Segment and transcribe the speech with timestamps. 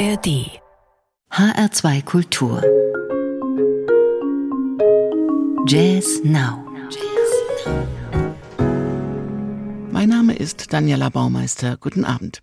[0.00, 0.48] ARD
[1.30, 2.62] HR2 Kultur
[5.66, 6.64] Jazz Now
[9.90, 11.76] Mein Name ist Daniela Baumeister.
[11.78, 12.40] Guten Abend.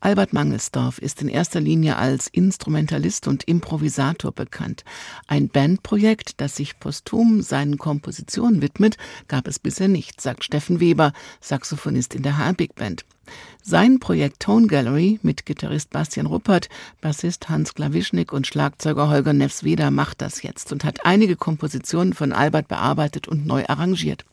[0.00, 4.84] Albert Mangelsdorf ist in erster Linie als Instrumentalist und Improvisator bekannt.
[5.26, 8.96] Ein Bandprojekt, das sich posthum seinen Kompositionen widmet,
[9.28, 13.04] gab es bisher nicht, sagt Steffen Weber, Saxophonist in der Big Band.
[13.62, 16.68] Sein Projekt Tone Gallery mit Gitarrist Bastian Ruppert,
[17.00, 22.32] Bassist Hans Klawischnik und Schlagzeuger Holger Nefsweder macht das jetzt und hat einige Kompositionen von
[22.32, 24.24] Albert bearbeitet und neu arrangiert.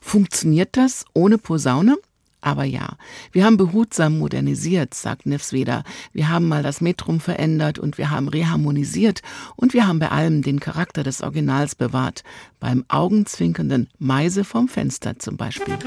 [0.00, 1.96] Funktioniert das ohne Posaune?
[2.42, 2.96] Aber ja,
[3.30, 5.84] wir haben behutsam modernisiert, sagt Nefsweder.
[6.12, 9.22] Wir haben mal das Metrum verändert und wir haben reharmonisiert
[9.56, 12.24] und wir haben bei allem den Charakter des Originals bewahrt.
[12.58, 15.78] Beim augenzwinkernden Meise vom Fenster zum Beispiel.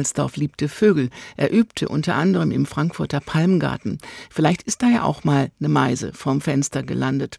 [0.00, 1.10] Albert Mangelsdorf liebte Vögel.
[1.36, 3.98] Er übte unter anderem im Frankfurter Palmgarten.
[4.30, 7.38] Vielleicht ist da ja auch mal eine Meise vorm Fenster gelandet.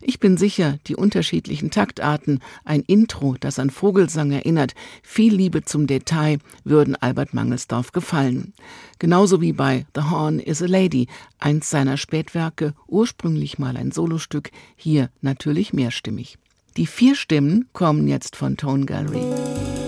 [0.00, 4.74] Ich bin sicher, die unterschiedlichen Taktarten, ein Intro, das an Vogelsang erinnert,
[5.04, 8.54] viel Liebe zum Detail würden Albert Mangelsdorf gefallen.
[8.98, 11.06] Genauso wie bei The Horn is a Lady,
[11.38, 16.38] eins seiner Spätwerke, ursprünglich mal ein Solostück, hier natürlich mehrstimmig.
[16.76, 19.79] Die vier Stimmen kommen jetzt von Tone Gallery.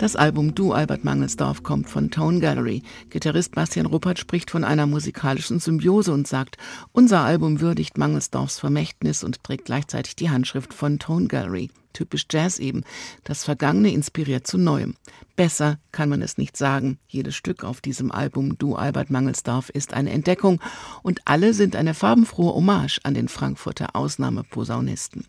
[0.00, 2.82] Das Album Du Albert Mangelsdorf kommt von Tone Gallery.
[3.10, 6.56] Gitarrist Bastian Ruppert spricht von einer musikalischen Symbiose und sagt,
[6.92, 11.70] unser Album würdigt Mangelsdorfs Vermächtnis und trägt gleichzeitig die Handschrift von Tone Gallery.
[11.92, 12.82] Typisch Jazz eben.
[13.24, 14.94] Das Vergangene inspiriert zu Neuem.
[15.36, 16.98] Besser kann man es nicht sagen.
[17.06, 20.62] Jedes Stück auf diesem Album Du Albert Mangelsdorf ist eine Entdeckung
[21.02, 25.26] und alle sind eine farbenfrohe Hommage an den Frankfurter Ausnahmeposaunisten.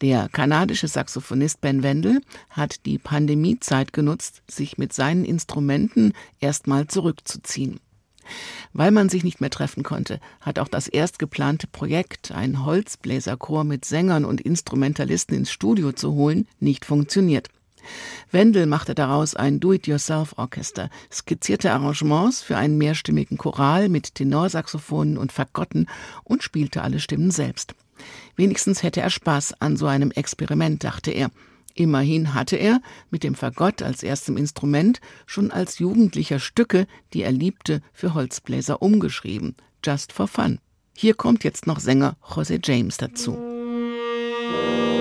[0.00, 2.20] Der kanadische Saxophonist Ben Wendel
[2.50, 7.80] hat die Pandemiezeit genutzt, sich mit seinen Instrumenten erstmal zurückzuziehen.
[8.72, 13.64] Weil man sich nicht mehr treffen konnte, hat auch das erst geplante Projekt, ein Holzbläserchor
[13.64, 17.48] mit Sängern und Instrumentalisten ins Studio zu holen, nicht funktioniert.
[18.30, 25.86] Wendel machte daraus ein Do-it-yourself-Orchester, skizzierte Arrangements für einen mehrstimmigen Choral mit Tenorsaxophonen und Fagotten
[26.24, 27.74] und spielte alle Stimmen selbst.
[28.36, 31.30] Wenigstens hätte er Spaß an so einem Experiment, dachte er.
[31.74, 37.32] Immerhin hatte er mit dem Fagott als erstem Instrument schon als Jugendlicher Stücke, die er
[37.32, 39.54] liebte, für Holzbläser umgeschrieben.
[39.84, 40.58] Just for fun.
[40.96, 43.34] Hier kommt jetzt noch Sänger Jose James dazu.
[43.34, 44.97] so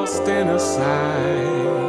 [0.00, 1.79] lost in a sigh.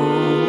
[0.00, 0.47] Oh.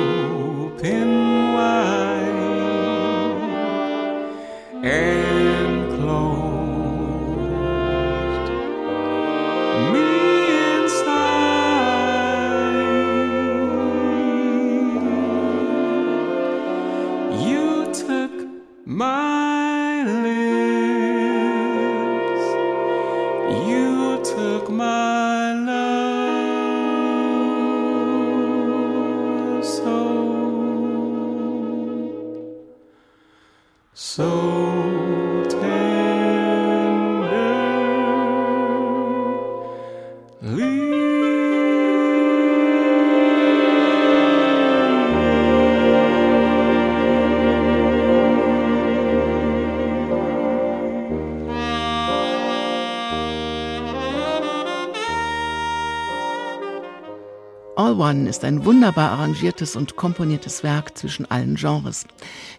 [57.80, 62.06] All One ist ein wunderbar arrangiertes und komponiertes Werk zwischen allen Genres.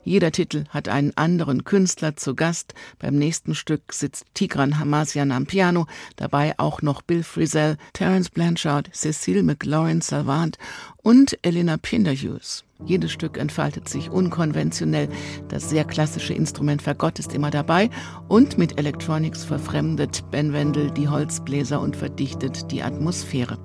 [0.02, 2.72] Jeder Titel hat einen anderen Künstler zu Gast.
[2.98, 5.86] Beim nächsten Stück sitzt Tigran Hamasian am Piano,
[6.16, 10.56] dabei auch noch Bill Frisell, Terence Blanchard, Cecile McLaurin Salvant
[11.02, 12.64] und Elena Pinderhughes.
[12.86, 15.10] Jedes Stück entfaltet sich unkonventionell.
[15.48, 17.90] Das sehr klassische Instrument Fagott ist immer dabei
[18.28, 23.58] und mit Electronics verfremdet Ben Wendel die Holzbläser und verdichtet die Atmosphäre.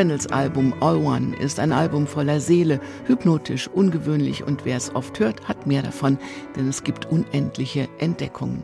[0.00, 5.20] Wendels Album All One ist ein Album voller Seele, hypnotisch, ungewöhnlich und wer es oft
[5.20, 6.16] hört, hat mehr davon,
[6.56, 8.62] denn es gibt unendliche Entdeckungen.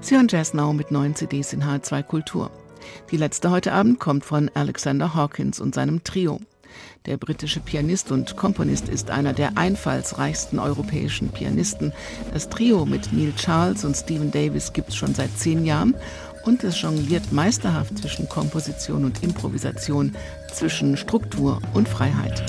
[0.00, 2.50] Sie hören Jazz Now mit neuen CDs in H2 Kultur.
[3.12, 6.40] Die letzte heute Abend kommt von Alexander Hawkins und seinem Trio.
[7.06, 11.92] Der britische Pianist und Komponist ist einer der einfallsreichsten europäischen Pianisten.
[12.32, 15.94] Das Trio mit Neil Charles und Stephen Davis gibt es schon seit zehn Jahren
[16.44, 20.14] und es jongliert meisterhaft zwischen Komposition und Improvisation,
[20.52, 22.42] zwischen Struktur und Freiheit.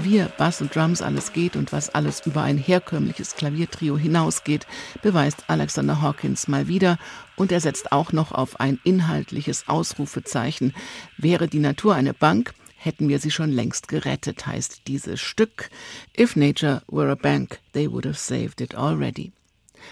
[0.00, 4.66] Klavier, Bass und Drums alles geht und was alles über ein herkömmliches Klaviertrio hinausgeht,
[5.02, 6.96] beweist Alexander Hawkins mal wieder
[7.36, 10.72] und er setzt auch noch auf ein inhaltliches Ausrufezeichen.
[11.18, 15.68] Wäre die Natur eine Bank, hätten wir sie schon längst gerettet, heißt dieses Stück.
[16.18, 19.32] If nature were a bank, they would have saved it already.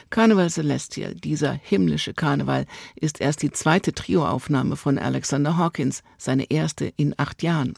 [0.09, 2.65] Carnival Celestial, dieser himmlische Karneval,
[2.97, 7.75] ist erst die zweite Trioaufnahme von Alexander Hawkins, seine erste in acht Jahren.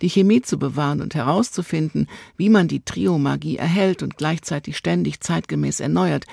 [0.00, 5.80] Die Chemie zu bewahren und herauszufinden, wie man die Trio-Magie erhält und gleichzeitig ständig zeitgemäß
[5.80, 6.26] erneuert,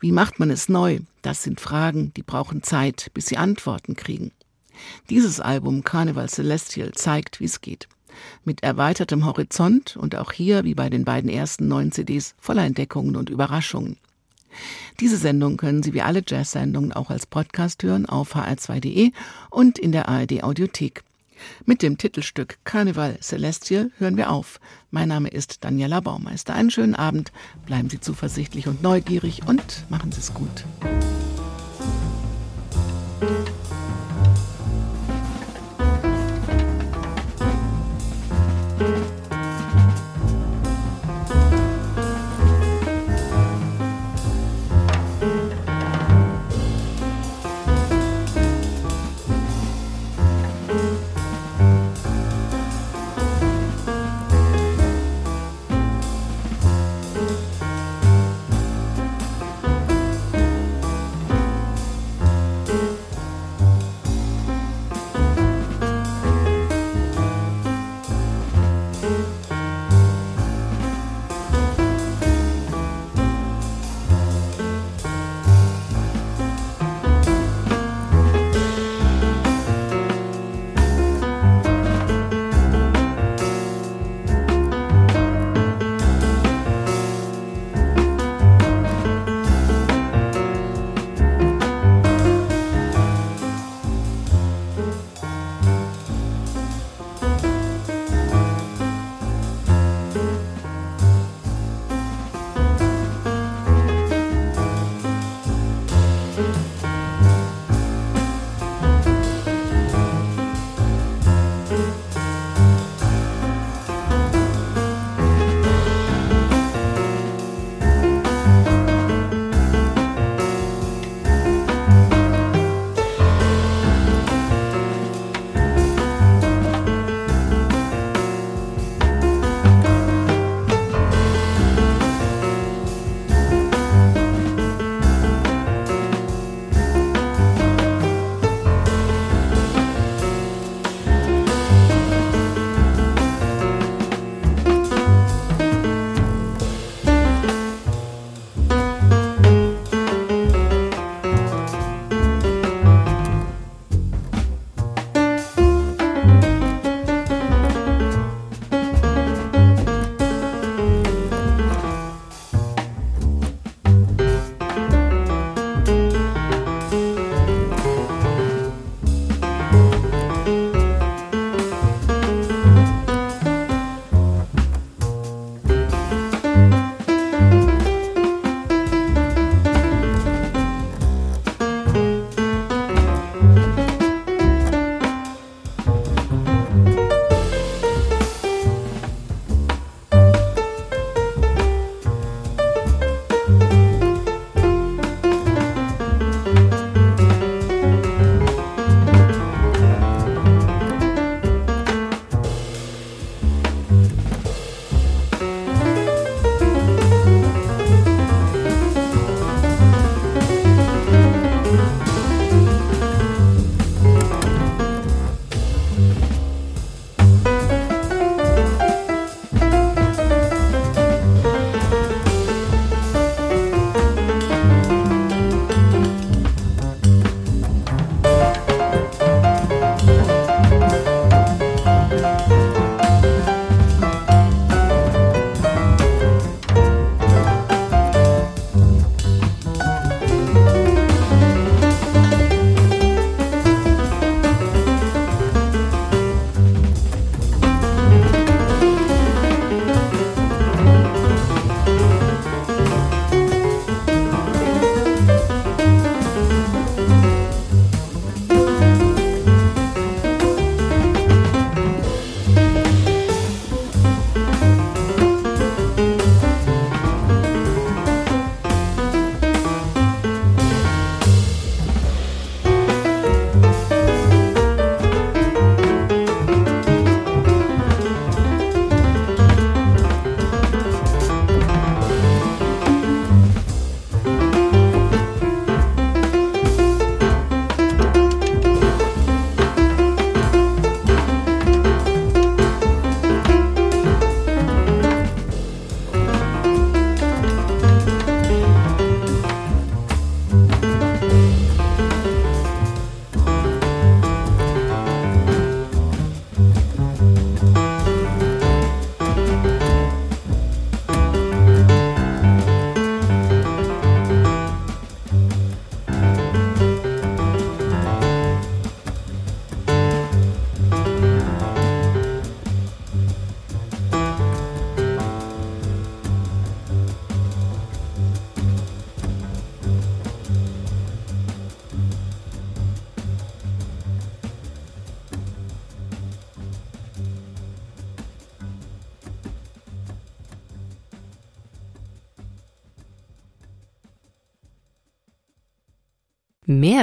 [0.00, 1.00] wie macht man es neu?
[1.20, 4.32] Das sind Fragen, die brauchen Zeit, bis sie Antworten kriegen.
[5.10, 7.86] Dieses Album Carnival Celestial zeigt, wie es geht.
[8.44, 13.16] Mit erweitertem Horizont und auch hier, wie bei den beiden ersten neuen CDs, voller Entdeckungen
[13.16, 13.98] und Überraschungen.
[14.98, 19.12] Diese Sendung können Sie wie alle Jazz-Sendungen auch als Podcast hören auf hr2.de
[19.50, 21.04] und in der ARD Audiothek.
[21.64, 24.60] Mit dem Titelstück Carnival Celestial hören wir auf.
[24.90, 26.54] Mein Name ist Daniela Baumeister.
[26.54, 27.32] Einen schönen Abend,
[27.66, 30.64] bleiben Sie zuversichtlich und neugierig und machen Sie es gut.